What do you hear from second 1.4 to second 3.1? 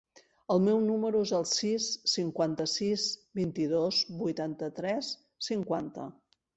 sis, cinquanta-sis,